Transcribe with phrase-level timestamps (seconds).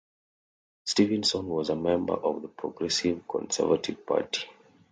[0.83, 4.49] Stevenson was a member of the Progressive Conservative Party.